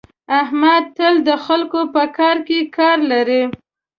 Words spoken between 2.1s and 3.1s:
کار کې کار